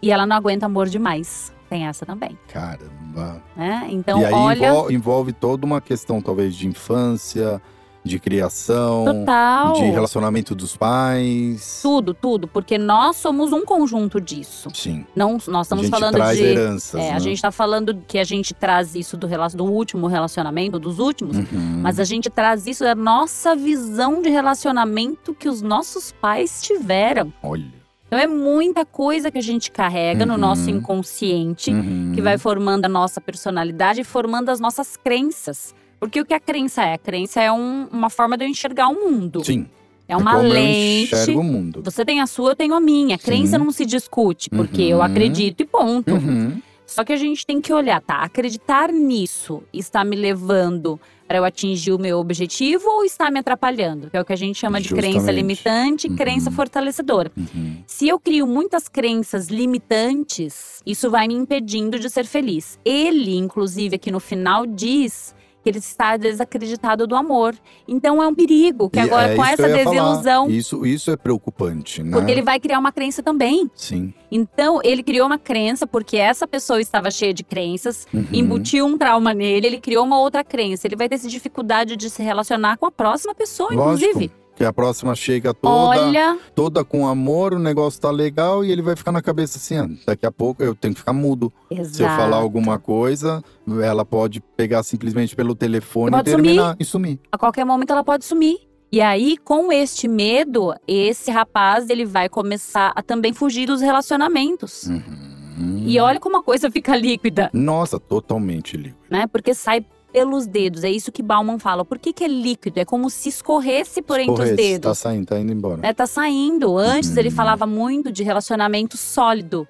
[0.01, 1.53] E ela não aguenta amor demais.
[1.73, 3.41] Tem essa também, Caramba.
[3.55, 3.87] né?
[3.89, 7.59] Então, e aí olha, envol- envolve toda uma questão, talvez, de infância,
[8.03, 9.73] de criação, total.
[9.73, 11.79] de relacionamento dos pais.
[11.81, 14.69] Tudo, tudo, porque nós somos um conjunto disso.
[14.71, 15.03] Sim.
[15.15, 17.01] Não, nós A estamos gente falando traz de heranças.
[17.01, 17.13] É, né?
[17.15, 21.37] a gente tá falando que a gente traz isso do, do último relacionamento, dos últimos,
[21.37, 21.79] Uhum.
[21.81, 27.33] mas a gente traz isso da nossa visão de relacionamento que os nossos pais tiveram.
[27.41, 27.81] Olha.
[28.13, 30.39] Então é muita coisa que a gente carrega no Uhum.
[30.39, 32.11] nosso inconsciente, Uhum.
[32.13, 35.73] que vai formando a nossa personalidade e formando as nossas crenças.
[35.99, 36.93] Porque o que a crença é?
[36.93, 39.43] A crença é um- uma forma de eu enxergar o mundo.
[39.43, 39.65] Sim.
[40.07, 41.11] É uma como lente.
[41.27, 41.81] Eu o mundo.
[41.83, 43.15] Você tem a sua, eu tenho a minha.
[43.15, 45.03] A crença não se discute, porque eu Uhum.
[45.03, 46.13] acredito e ponto.
[46.13, 46.61] Uhum.
[46.85, 48.17] Só que a gente tem que olhar, tá?
[48.17, 50.99] Acreditar nisso está me levando
[51.33, 54.07] para eu atingir o meu objetivo ou está me atrapalhando?
[54.07, 56.15] Que é o que a gente chama de crença limitante e Uhum.
[56.15, 57.31] crença fortalecedora.
[57.35, 57.77] Uhum.
[57.87, 62.77] Se eu crio muitas crenças limitantes, isso vai me impedindo de ser feliz.
[62.85, 67.55] Ele, inclusive, aqui no final diz que ele está desacreditado do amor.
[67.87, 69.95] Então é um perigo, que E agora é com essa ia falar.
[69.95, 72.11] desilusão, Isso, isso é preocupante, né?
[72.17, 73.69] porque ele vai criar uma crença também.
[73.75, 74.13] Sim.
[74.31, 78.25] Então ele criou uma crença porque essa pessoa estava cheia de crenças, Uhum.
[78.33, 80.85] embutiu um trauma nele, ele criou uma outra crença.
[80.87, 84.09] Ele vai ter essa dificuldade de se relacionar com a próxima pessoa, Lógico.
[84.09, 84.31] inclusive.
[84.55, 88.83] Que a próxima chega toda, Olha, toda com amor, o negócio tá legal e ele
[88.83, 91.51] vai ficar na cabeça assim, ah, daqui a pouco eu tenho que ficar mudo.
[91.71, 91.95] exato.
[91.95, 93.43] Se eu falar alguma coisa,
[93.83, 97.19] ela pode pegar simplesmente pelo telefone e terminar e sumir.
[97.31, 98.59] a qualquer momento ela pode sumir.
[98.91, 104.83] E aí, com este medo, esse rapaz ele vai começar a também fugir dos relacionamentos.
[104.83, 105.83] Uhum.
[105.85, 108.97] E olha como a coisa fica líquida, Nossa, totalmente líquido.
[109.09, 109.25] né?
[109.25, 110.83] Porque sai pelos dedos.
[110.83, 111.83] É isso que Bauman fala.
[111.83, 112.79] Por que, que é líquido?
[112.79, 114.89] É como se escorresse por entre os Corresse, dedos.
[114.89, 115.77] Tá saindo, tá indo embora.
[115.77, 116.77] né, tá saindo.
[116.77, 117.17] Antes Uhum.
[117.17, 119.67] ele falava muito de relacionamento sólido,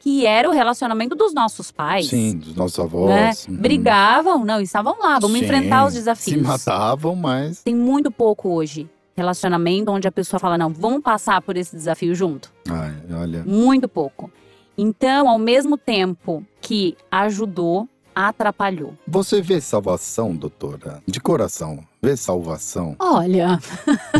[0.00, 2.08] que era o relacionamento dos nossos pais.
[2.08, 2.84] Sim, dos nossos Né?
[2.84, 3.46] avós.
[3.48, 3.56] uhum.
[3.56, 6.36] Brigavam, não, estavam lá, vamos Sim, enfrentar os desafios.
[6.38, 7.62] Se matavam, mas.
[7.62, 12.14] Tem muito pouco hoje relacionamento onde a pessoa fala, não, vamos passar por esse desafio
[12.16, 12.52] junto.
[12.68, 13.44] Ai, olha.
[13.46, 14.28] Muito pouco.
[14.76, 18.94] Então, ao mesmo tempo que ajudou, atrapalhou.
[19.06, 21.02] Você vê salvação, doutora?
[21.06, 21.84] De coração.
[22.02, 22.94] Vê salvação?
[22.98, 23.58] Olha,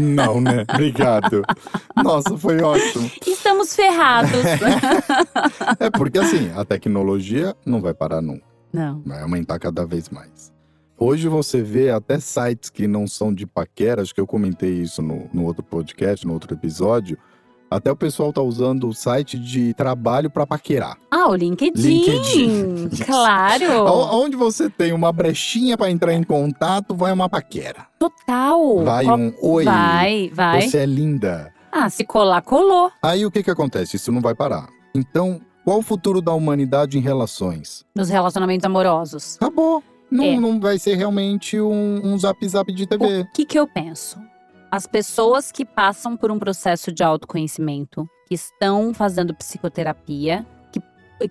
[0.00, 0.64] Não, né?
[0.72, 1.42] Obrigado.
[2.02, 3.11] Nossa, foi ótimo.
[3.26, 4.30] estamos ferrados.
[5.80, 8.44] É porque assim, a tecnologia não vai parar nunca.
[8.72, 9.02] não.
[9.04, 10.52] Vai aumentar cada vez mais.
[10.96, 15.02] Hoje você vê até sites que não são de paquera, acho que eu comentei isso
[15.02, 17.18] no, no outro podcast, no outro episódio.
[17.74, 20.96] Até o pessoal tá usando o site de trabalho para paquerar.
[21.10, 21.82] Ah, o LinkedIn.
[21.82, 22.88] LinkedIn.
[23.04, 23.64] Claro.
[24.12, 27.87] Onde você tem uma brechinha para entrar em contato, vai uma paquera.
[27.98, 28.84] Total.
[28.84, 29.64] Vai Qual- um oi.
[29.64, 30.62] Vai, vai.
[30.62, 31.52] Você é linda.
[31.72, 32.92] Ah, se colar, colou.
[33.02, 33.96] Aí o que que acontece?
[33.96, 34.68] Isso não vai parar.
[34.94, 37.84] Então, qual o futuro da humanidade em relações?
[37.96, 39.37] Nos relacionamentos amorosos.
[39.37, 39.82] Acabou.
[40.10, 40.38] Não, É.
[40.38, 43.22] não vai ser realmente um, um zap zap de TV.
[43.22, 44.16] O que, que eu penso?
[44.74, 50.82] As pessoas que passam por um processo de autoconhecimento, que estão fazendo psicoterapia, que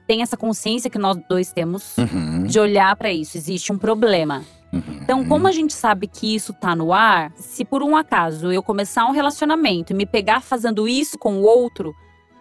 [0.07, 4.45] têm essa consciência que nós dois temos Uhum, de olhar para isso, existe um problema.
[4.71, 4.99] uhum.
[5.01, 8.63] Então, como a gente sabe que isso tá no ar, se por um acaso eu
[8.63, 11.93] começar um relacionamento e me pegar fazendo isso com o outro,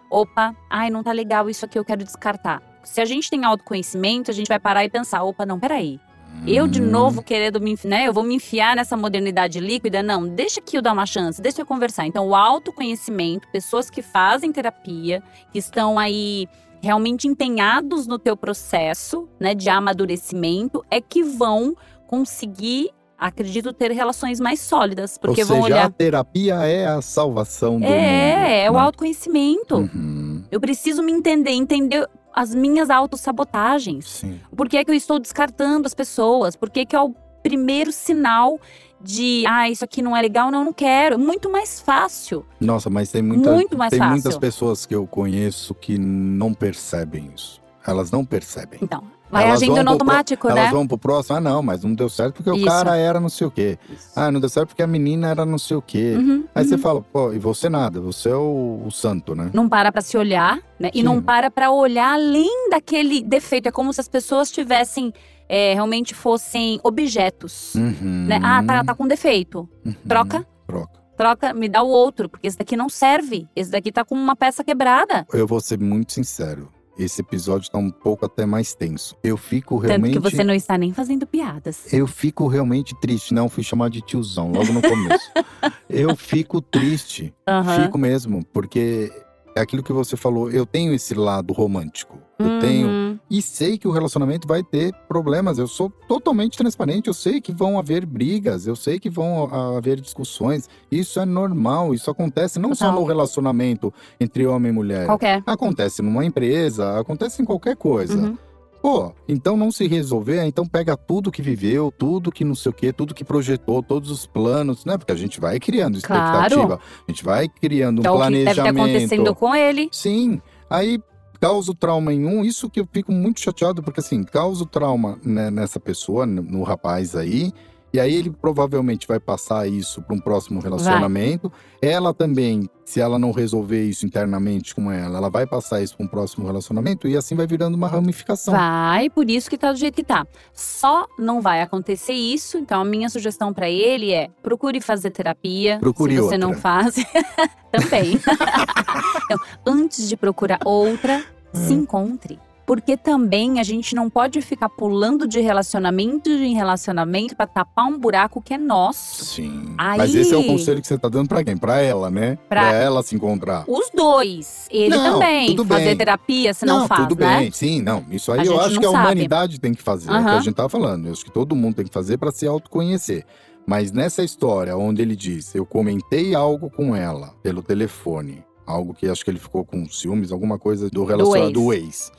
[0.09, 2.63] opa, ai, não tá legal isso aqui, eu quero descartar.
[2.81, 5.99] Se a gente tem autoconhecimento, a gente vai parar e pensar, opa, não, peraí.
[6.45, 8.07] Eu de Hum, novo querendo me, né?
[8.07, 10.03] Eu vou me enfiar nessa modernidade líquida?
[10.03, 12.05] Não, deixa que eu dar uma chance, deixa eu conversar.
[12.05, 16.47] Então, o autoconhecimento, pessoas que fazem terapia, que estão aí
[16.81, 21.75] realmente empenhados no teu processo, né, de amadurecimento, é que vão
[22.07, 25.91] conseguir, acredito, ter relações mais sólidas, porque Ou vão seja, a olhar.
[25.93, 27.93] terapia é a salvação do mundo.
[27.93, 29.77] É, é o autoconhecimento.
[29.77, 34.07] Uhum, Eu preciso me entender, entender as minhas autossabotagens.
[34.07, 34.39] Sim.
[34.55, 36.55] Por que, é que eu estou descartando as pessoas?
[36.55, 38.59] Por que, que é o primeiro sinal
[39.03, 41.19] de, ah, isso aqui não é legal, não, não quero.
[41.19, 42.45] Muito mais fácil.
[42.59, 44.13] Nossa, mas tem, muita, Muito mais tem fácil.
[44.13, 47.61] muitas pessoas que eu conheço que não percebem isso.
[47.85, 48.79] Elas não percebem.
[48.81, 50.71] Então, vai Elas agindo no pro pro- automático, Elas né?
[50.71, 52.65] vão pro próximo, ah não, mas não deu certo porque o Isso.
[52.65, 53.77] cara era não sei o quê.
[54.15, 56.15] Ah, não deu certo porque a menina era não sei o quê.
[56.17, 56.79] Uhum, Aí você uhum.
[56.81, 59.49] fala, pô, e você nada, você é o, o santo, né?
[59.53, 60.89] Não para pra se olhar, né?
[60.93, 61.03] E Sim.
[61.03, 63.67] não para pra olhar além daquele defeito.
[63.67, 65.11] É como se as pessoas tivessem,
[65.49, 67.75] é, realmente fossem objetos.
[67.75, 68.25] Uhum.
[68.27, 68.39] Né?
[68.43, 69.67] Ah, tá, tá com defeito.
[69.85, 69.93] Uhum.
[70.07, 70.99] Troca, Troca.
[71.17, 73.47] troca, me dá o outro, porque esse daqui não serve.
[73.55, 75.25] Esse daqui tá com uma peça quebrada.
[75.33, 76.69] Eu vou ser muito sincero.
[76.97, 79.15] Esse episódio tá um pouco até mais tenso.
[79.23, 80.13] Eu fico Tanto realmente.
[80.13, 81.91] que você não está nem fazendo piadas.
[81.91, 83.33] Eu fico realmente triste.
[83.33, 85.31] Não, fui chamado de tiozão logo no começo.
[85.89, 87.33] eu fico triste.
[87.47, 87.83] Aham.
[87.83, 89.11] Fico mesmo, porque
[89.55, 90.49] é aquilo que você falou.
[90.49, 92.17] Eu tenho esse lado romântico.
[92.39, 92.87] Eu tenho.
[92.87, 93.19] Uhum.
[93.29, 95.57] E sei que o relacionamento vai ter problemas.
[95.57, 97.07] Eu sou totalmente transparente.
[97.07, 98.65] Eu sei que vão haver brigas.
[98.67, 100.67] Eu sei que vão haver discussões.
[100.91, 101.93] Isso é normal.
[101.93, 103.01] Isso acontece não só Total.
[103.01, 105.05] no relacionamento entre homem e mulher.
[105.05, 105.43] Qualquer.
[105.45, 108.17] Acontece numa empresa, acontece em qualquer coisa.
[108.17, 108.37] Uhum.
[108.83, 112.73] Pô, então não se resolver, então pega tudo que viveu, tudo que não sei o
[112.73, 114.97] quê, tudo que projetou, todos os planos, né?
[114.97, 116.81] Porque a gente vai criando expectativa, Claro.
[117.07, 118.81] a gente vai criando um Que é que deve estar planejamento.
[118.83, 119.87] acontecendo com ele.
[119.89, 121.01] Sim, aí
[121.39, 124.67] causa o trauma em um, isso que eu fico muito chateado, porque assim, causa o
[124.67, 127.53] trauma né, nessa pessoa, no rapaz aí,
[127.93, 131.51] e aí ele provavelmente vai passar isso para um próximo relacionamento.
[131.79, 136.05] Ela também, se ela não resolver isso internamente com ela, ela vai passar isso para
[136.05, 138.53] um próximo relacionamento e assim vai virando uma ramificação.
[138.55, 140.25] Vai, por isso que tá do jeito que tá.
[140.53, 142.57] Só não vai acontecer isso.
[142.57, 145.77] Então, a minha sugestão pra ele é: procure fazer terapia.
[145.79, 146.37] Procure Se você outra.
[146.39, 146.95] não faz,
[147.71, 148.19] também.
[149.25, 151.57] então, antes de procurar outra, É.
[151.57, 152.39] se encontre.
[152.65, 157.97] Porque também a gente não pode ficar pulando de relacionamento em relacionamento pra tapar um
[157.97, 159.25] buraco que é nosso.
[159.25, 159.75] Sim.
[159.77, 161.57] Aí- Mas esse é o conselho que você tá dando pra quem?
[161.57, 162.37] Pra ela, né?
[162.47, 163.63] Pra- ela se encontrar.
[163.67, 164.67] Os dois.
[164.71, 165.47] Ele Não, também.
[165.47, 167.37] tudo Fazer terapia, se não, faz, tudo né?
[167.39, 167.51] bem.
[167.51, 168.05] Sim, não.
[168.09, 169.03] Isso aí A eu acho não que a sabe.
[169.03, 170.09] humanidade tem que fazer.
[170.09, 171.05] É o que a gente tá falando.
[171.07, 173.25] Eu acho que todo mundo tem que fazer pra se autoconhecer.
[173.65, 179.07] Mas nessa história onde ele diz, eu comentei algo com ela pelo telefone, algo que
[179.07, 182.11] acho que ele ficou com ciúmes, alguma coisa do relacionamento do ex.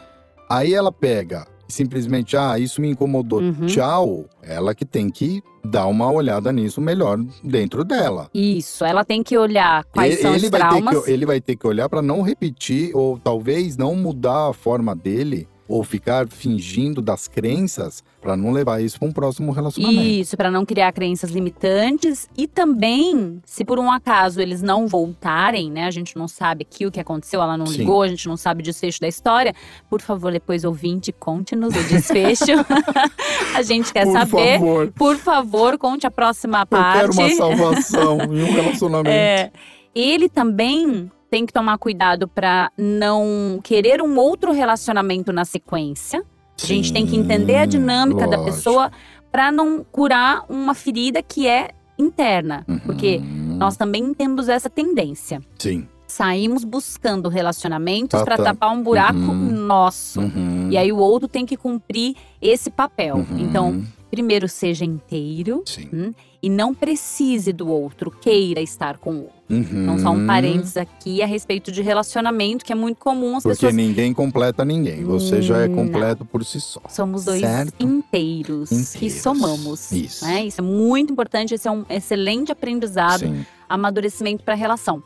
[0.48, 3.66] Aí ela pega e simplesmente, ah, isso me incomodou, Uhum.
[3.66, 4.26] tchau.
[4.42, 8.28] Ela que tem que dar uma olhada nisso melhor dentro dela.
[8.34, 10.94] Isso, ela tem que olhar quais ele, são ele os vai traumas.
[10.94, 14.52] ter que, ele vai ter que olhar pra não repetir ou talvez não mudar a
[14.52, 20.02] forma dele ou ficar fingindo das crenças pra não levar isso pra um próximo relacionamento.
[20.02, 25.70] Isso, para não criar crenças limitantes e também, se por um acaso eles não voltarem,
[25.70, 25.84] né?
[25.84, 27.78] A gente não sabe aqui o que aconteceu, ela não Sim.
[27.78, 29.54] ligou, a gente não sabe o desfecho da história.
[29.88, 32.44] Por favor, depois ouvinte, conte-nos o desfecho.
[33.54, 34.58] a gente quer Por saber.
[34.58, 36.98] favor, Por favor, conte a próxima eu parte.
[37.00, 39.08] quero uma salvação em um relacionamento.
[39.10, 39.50] É,
[39.94, 46.22] ele também tem que tomar cuidado para não querer um outro relacionamento na sequência.
[46.62, 48.44] A gente tem que entender a Sim, dinâmica da lógico.
[48.44, 48.92] pessoa
[49.32, 53.56] para não curar uma ferida que é interna, porque Uhum.
[53.56, 55.40] nós também temos essa tendência.
[55.58, 55.88] Sim.
[56.18, 58.44] Saímos buscando relacionamentos Tá, para tá.
[58.44, 59.50] tapar um buraco Uhum.
[59.50, 60.20] nosso.
[60.20, 60.68] Uhum.
[60.70, 63.16] E aí o outro tem que cumprir esse papel.
[63.16, 63.38] Uhum.
[63.40, 66.14] Então, primeiro seja inteiro Sim.
[66.40, 69.34] e não precise do outro, queira estar com o outro.
[69.50, 69.82] Uhum.
[69.82, 73.56] Então, só um parênteses aqui a respeito de relacionamento, que é muito comum as Porque
[73.56, 73.74] pessoas.
[73.74, 75.02] ninguém completa ninguém.
[75.02, 75.74] Você já é Não.
[75.74, 76.80] completo por si só.
[76.88, 77.74] Somos dois Certo.
[77.84, 79.20] inteiros, que Inteiros.
[79.20, 79.90] somamos.
[79.90, 80.24] Isso.
[80.24, 80.44] né?
[80.46, 83.44] Isso é muito importante, esse é um excelente aprendizado, Sim.
[83.68, 85.02] amadurecimento para a relação.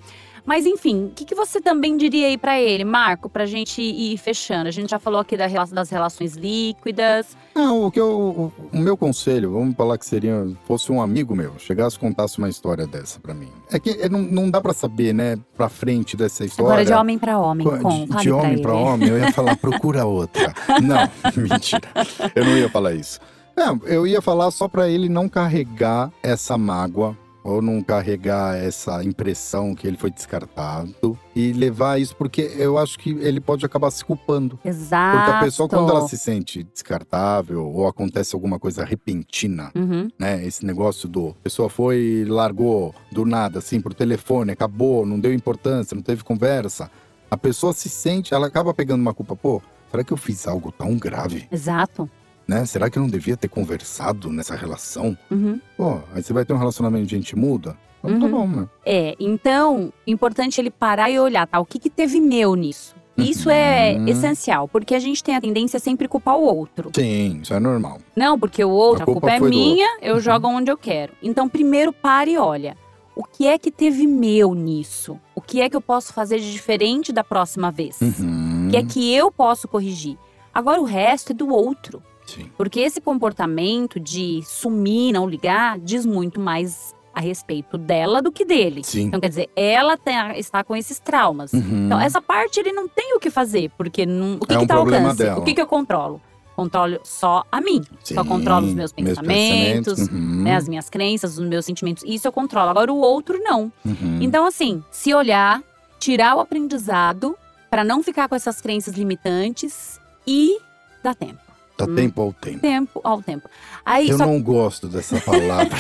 [0.48, 4.16] Mas enfim, o que, que você também diria aí para ele, Marco, pra gente ir
[4.16, 4.66] fechando?
[4.66, 7.36] A gente já falou aqui da das relações líquidas.
[7.54, 11.52] Não, o que eu, o, meu conselho, vamos falar que seria, fosse um amigo meu,
[11.58, 13.50] chegasse e contasse uma história dessa pra mim.
[13.70, 16.70] É que é, não, não dá pra saber, né, pra frente dessa história.
[16.72, 18.66] Agora de homem para homem, Co- com, de, de homem ele.
[18.66, 20.54] homem, eu ia falar, procura outra.
[20.82, 21.90] Não, mentira.
[22.34, 23.20] Eu não ia falar isso.
[23.54, 29.02] Não, eu ia falar só pra ele não carregar essa mágoa ou não carregar essa
[29.04, 33.90] impressão que ele foi descartado e levar isso porque eu acho que ele pode acabar
[33.90, 34.58] se culpando.
[34.64, 35.16] Exato.
[35.18, 40.08] Porque a pessoa, quando ela se sente descartável ou acontece alguma coisa repentina, Uhum.
[40.18, 40.44] né?
[40.44, 41.34] Esse negócio do.
[41.42, 46.24] Pessoa foi e largou do nada, assim, por telefone, acabou, não deu importância, não teve
[46.24, 46.90] conversa.
[47.30, 49.36] A pessoa se sente, ela acaba pegando uma culpa.
[49.36, 51.46] Pô, será que eu fiz algo tão grave?
[51.52, 52.08] Exato.
[52.48, 52.64] Né?
[52.64, 55.16] Será que eu não devia ter conversado nessa relação?
[55.30, 55.60] Uhum.
[55.76, 57.76] Pô, aí você vai ter um relacionamento de gente muda?
[58.02, 58.30] Então tá Uhum.
[58.32, 58.68] bom, né?
[58.86, 61.60] É, então, importante ele parar e olhar, tá?
[61.60, 62.96] O que, que teve meu nisso?
[63.18, 64.06] Isso é Uhum.
[64.06, 66.90] essencial, porque a gente tem a tendência a sempre culpar o outro.
[66.94, 67.98] Sim, isso é normal.
[68.16, 70.20] Não, porque o outro, A a culpa, culpa é minha, eu Uhum.
[70.20, 71.12] jogo onde eu quero.
[71.22, 72.76] Então, primeiro pare e olha.
[73.16, 75.18] O que é que teve meu nisso?
[75.34, 78.00] O que é que eu posso fazer de diferente da próxima vez?
[78.00, 78.68] Uhum.
[78.68, 80.16] O que é que eu posso corrigir?
[80.54, 82.00] Agora o resto é do outro.
[82.28, 82.50] Sim.
[82.56, 88.44] Porque esse comportamento de sumir, não ligar, diz muito mais a respeito dela do que
[88.44, 88.82] dele.
[88.84, 89.02] Sim.
[89.06, 91.52] Então, quer dizer, ela tem- está com esses traumas.
[91.52, 91.86] Uhum.
[91.86, 94.62] Então, essa parte ele não tem o que fazer, porque não, o que É um
[94.62, 95.16] está ao alcance?
[95.18, 95.40] dela.
[95.40, 96.20] O que, que eu controlo?
[96.54, 97.82] Controlo só a mim.
[98.04, 100.42] Só Sim, controlo os meus pensamentos, uhum.
[100.42, 102.02] né, as minhas crenças, os meus sentimentos.
[102.06, 102.68] Isso eu controlo.
[102.70, 103.72] Agora, o outro, não.
[103.84, 104.18] Uhum.
[104.20, 105.62] Então, assim, se olhar,
[105.98, 107.36] tirar o aprendizado
[107.70, 110.58] para não ficar com essas crenças limitantes e
[111.02, 111.47] dar tempo.
[111.86, 111.94] Hum.
[111.94, 112.58] tempo ao tempo.
[112.60, 113.48] Tempo ao tempo.
[113.84, 115.76] Aí, Eu só não gosto dessa palavra.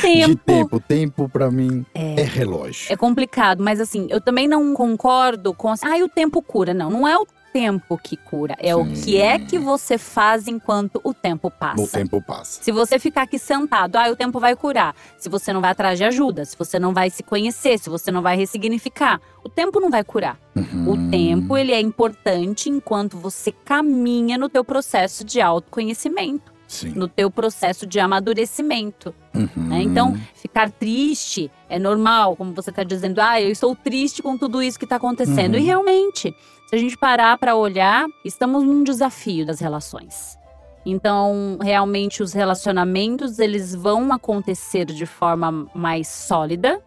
[0.00, 0.26] tempo.
[0.28, 0.80] De tempo.
[0.80, 2.20] Tempo, pra mim, É.
[2.20, 2.92] é relógio.
[2.92, 6.72] É complicado, mas assim, eu também não concordo com assim, ah, o tempo cura.
[6.74, 9.02] Não, não é o tempo que cura, é o Sim.
[9.02, 11.82] que é que você faz enquanto o tempo passa.
[11.82, 12.62] O tempo passa.
[12.62, 14.94] Se você ficar aqui sentado, ah, o tempo vai curar.
[15.18, 18.10] Se você não vai atrás de ajuda, se você não vai se conhecer, se você
[18.10, 20.38] não vai ressignificar, o tempo não vai curar.
[20.56, 20.90] Uhum.
[20.90, 26.92] O tempo, ele é importante enquanto você caminha no teu processo de autoconhecimento, Sim.
[26.96, 29.14] no teu processo de amadurecimento.
[29.34, 29.48] Uhum.
[29.56, 29.82] né?
[29.82, 34.62] Então, ficar triste é normal, como você está dizendo, ah, eu estou triste com tudo
[34.62, 35.54] isso que está acontecendo.
[35.54, 35.60] Uhum.
[35.60, 36.34] E realmente,
[36.68, 40.38] se a gente parar para olhar, estamos num desafio das relações.
[40.84, 46.80] Então, realmente, os relacionamentos eles vão acontecer de forma mais sólida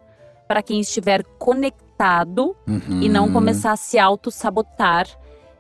[0.48, 3.02] para quem estiver conectado Uhum.
[3.02, 5.08] e não começar a se auto-sabotar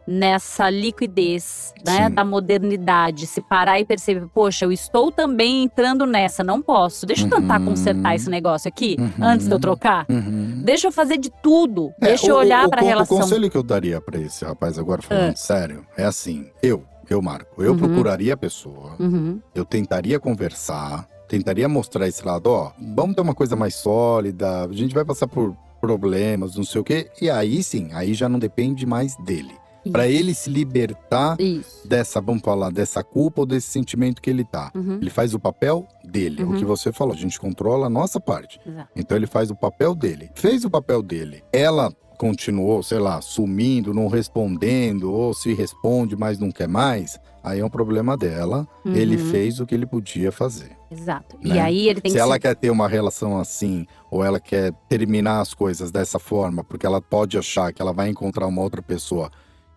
[0.08, 6.44] nessa liquidez, né, da modernidade, se parar e perceber, poxa, eu estou também entrando nessa,
[6.44, 7.06] não posso.
[7.06, 7.66] Deixa eu tentar Uhum.
[7.66, 9.12] consertar esse negócio aqui Uhum.
[9.22, 10.06] antes de eu trocar.
[10.10, 10.62] Uhum.
[10.64, 11.92] Deixa eu fazer de tudo.
[12.02, 13.18] É, Deixa eu olhar para a relação.
[13.18, 17.22] O conselho que eu daria pra esse rapaz agora, falando sério, é assim: eu, eu,
[17.22, 17.78] Marco, eu Uhum.
[17.78, 19.40] procuraria a pessoa, Uhum.
[19.54, 24.72] eu tentaria conversar, tentaria mostrar esse lado, ó, vamos ter uma coisa mais sólida, a
[24.72, 28.40] gente vai passar por problemas, não sei o quê, e aí sim, aí já não
[28.40, 29.54] depende mais dele.
[29.92, 31.88] Pra ele se libertar Isso.
[31.88, 34.72] dessa, vamos falar, dessa culpa ou desse sentimento que ele tá.
[34.76, 34.96] Uhum.
[35.02, 36.54] Ele faz o papel dele, Uhum.
[36.56, 38.60] o que você falou, a gente controla a nossa parte.
[38.66, 38.90] Exato.
[38.96, 40.30] Então ele faz o papel dele.
[40.36, 41.44] Fez o papel dele.
[41.54, 47.20] Ela continuou, sei lá, sumindo, não respondendo, ou se responde, mas não quer mais.
[47.44, 48.66] Aí é um problema dela.
[48.86, 49.32] Ele Uhum.
[49.32, 50.72] fez o que ele podia fazer.
[50.90, 51.36] Exato.
[51.44, 51.56] né?
[51.56, 54.72] E aí ele tem se que ela quer ter uma relação assim, ou ela quer
[54.88, 58.82] terminar as coisas dessa forma, porque ela pode achar que ela vai encontrar uma outra
[58.82, 59.30] pessoa,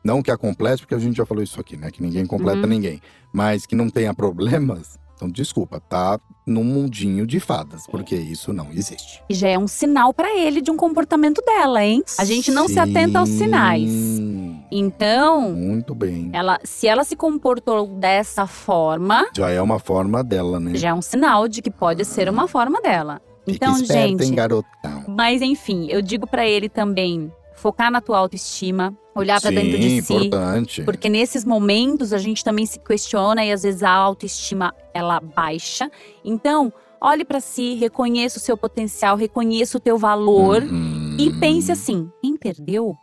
[0.09, 1.91] não que a complete, porque a gente já falou isso aqui, né?
[1.91, 2.67] Que ninguém completa Uhum.
[2.67, 3.01] ninguém,
[3.33, 4.99] mas que não tenha problemas.
[5.15, 9.21] Então, desculpa, tá num mundinho de fadas, porque isso não existe.
[9.29, 12.03] já é um sinal pra ele de um comportamento dela, hein?
[12.19, 13.91] A gente não se atenta aos sinais.
[13.91, 16.31] Sim, Então, Muito bem.
[16.33, 20.75] ela, se ela se comportou dessa forma, Já é uma forma dela, né?
[20.77, 23.21] já é um sinal de que pode ser uma forma dela.
[23.45, 25.05] Fica Então, esperta, gente, hein, garotão.
[25.09, 29.79] mas enfim, eu digo pra ele também focar na tua autoestima, olhar pra Sim, dentro
[29.79, 30.83] de si, importante.
[30.83, 35.91] porque nesses momentos a gente também se questiona e às vezes a autoestima ela baixa.
[36.25, 41.17] Então, olhe pra si, reconheça o seu potencial, reconheça o teu valor Uhum.
[41.19, 42.95] e pense assim: quem perdeu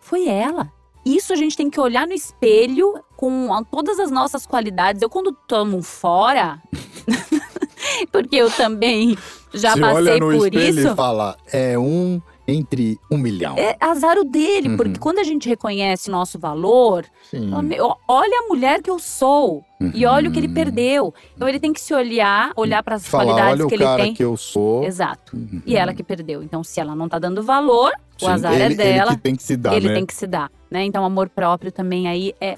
[0.00, 0.70] foi ela.
[1.04, 5.02] Isso a gente tem que olhar no espelho com todas as nossas qualidades.
[5.02, 6.62] Eu quando tomo fora,
[8.10, 9.16] porque eu também
[9.52, 10.88] já Se passei olha no por espelho isso.
[10.88, 13.56] e fala, é um entre um milhão.
[13.56, 14.76] É azar o dele, Uhum.
[14.76, 17.04] porque quando a gente reconhece nosso valor,
[17.50, 20.54] fala, "Meu, olha a mulher que eu sou e olha o que ele Uhum.
[20.54, 21.14] perdeu.
[21.36, 24.02] Então ele tem que se olhar, olhar para as qualidades olha o que ele cara
[24.02, 24.14] tem.
[24.14, 24.84] que eu sou.
[24.84, 25.36] Exato.
[25.36, 25.60] Uhum.
[25.66, 26.42] E ela que perdeu.
[26.42, 29.14] Então, se ela não tá dando valor, o Sim, azar ele, é ele dela.
[29.16, 29.94] que tem que se dar, ele né?
[29.94, 30.84] tem que se dar, né?
[30.84, 32.56] Então, amor próprio também aí é Ah,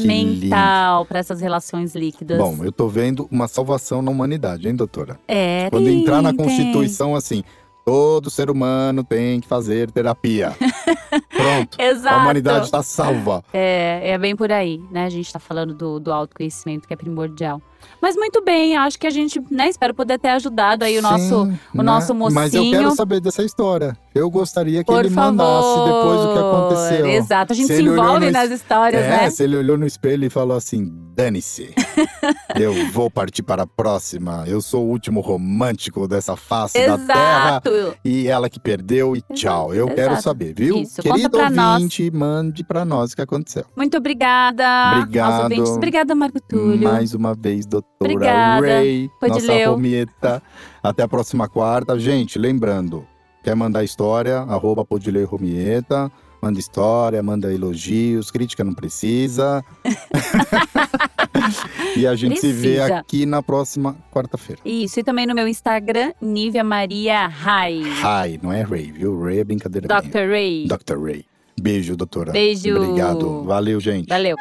[0.00, 2.38] fundamental para essas relações líquidas.
[2.38, 5.18] Bom, eu tô vendo uma salvação na humanidade, hein, doutora?
[5.28, 6.44] é, Quando tem, entrar na tem.
[6.44, 7.42] Constituição assim,
[7.90, 10.56] todo ser humano tem que fazer terapia.
[11.28, 11.76] Pronto.
[11.76, 12.14] Exato.
[12.14, 13.42] A humanidade está salva.
[13.52, 15.06] É, é bem por aí, né?
[15.06, 17.60] A gente tá falando do, do autoconhecimento que é primordial.
[18.00, 21.46] Mas muito bem, acho que a gente, né, espero poder ter ajudado aí o nosso.
[21.46, 22.78] Sim, o nosso Mas eu mocinho.
[22.78, 23.96] quero saber dessa história.
[24.14, 25.32] Eu gostaria que Por ele favor.
[25.32, 27.06] mandasse depois o que aconteceu.
[27.06, 29.30] Exato, a gente Se se, envolve no nas histórias, É, né?
[29.30, 31.72] se ele olhou no espelho e falou assim: dane-se.
[32.58, 34.44] eu vou partir para a próxima.
[34.46, 37.62] Eu sou o último romântico dessa face da terra.
[37.64, 37.96] Exato.
[38.04, 39.72] E ela que perdeu e tchau.
[39.74, 40.22] Eu quero exato.
[40.22, 40.78] saber, viu?
[40.78, 41.74] Isso, Querido pra nós.
[41.74, 43.64] ouvinte, mande pra nós o que aconteceu.
[43.76, 45.52] Muito obrigada Obrigado.
[45.76, 46.82] Obrigada, Marco Túlio.
[46.88, 48.66] Mais uma vez, doutora Obrigada.
[48.66, 49.70] Ray, nossa Podileu.
[49.72, 50.42] Romieta.
[50.82, 51.98] Até a próxima quarta.
[51.98, 53.06] Gente, lembrando,
[53.42, 56.10] quer mandar história, arroba Podileu Romieta.
[56.42, 59.62] Manda história, manda elogios, crítica não precisa.
[61.94, 62.98] e a gente se vê Precisa.
[62.98, 64.62] aqui na próxima quarta-feira.
[64.64, 67.82] Isso, e também no meu Instagram, Nívia Maria Rai.
[67.82, 69.22] Hi, não é Ray, viu?
[69.22, 70.00] Ray é brincadeira minha.
[70.00, 70.30] Dr.
[70.30, 70.66] Ray.
[70.66, 70.98] Dr.
[70.98, 71.26] Ray.
[71.60, 72.32] Beijo, doutora.
[72.32, 72.74] Beijo.
[72.74, 73.44] Obrigado.
[73.44, 74.08] Valeu, gente.
[74.08, 74.34] Valeu.